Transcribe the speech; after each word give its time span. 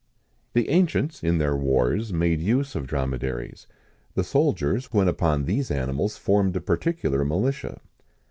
The 0.53 0.67
ancients, 0.69 1.23
in 1.23 1.37
their 1.37 1.55
wars, 1.55 2.11
made 2.11 2.41
use 2.41 2.73
of 2.73 2.87
dromedaries. 2.87 3.67
The 4.15 4.23
soldiers 4.23 4.91
when 4.91 5.07
upon 5.07 5.45
these 5.45 5.69
animals 5.69 6.17
formed 6.17 6.55
a 6.55 6.59
particular 6.59 7.23
militia. 7.23 7.79